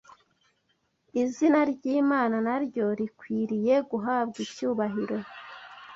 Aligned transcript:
Izina 1.21 1.59
ry’Imana 1.71 2.35
naryo 2.47 2.85
rikwiriye 2.99 3.75
guhabwa 3.89 4.37
icyubahiro 4.45 5.17